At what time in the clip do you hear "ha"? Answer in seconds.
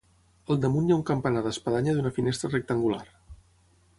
0.93-0.97